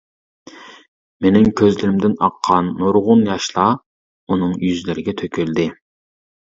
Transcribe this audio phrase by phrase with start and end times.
[1.25, 5.71] مېنىڭ كۆزلىرىمدىن ئاققان نۇرغۇن ياشلار ئۇنىڭ يۈزلىرىگە تۆكۈلدى.